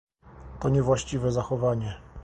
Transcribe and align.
To 0.59 0.69
niewłaściwe 0.69 1.31
zachowanie 1.31 1.97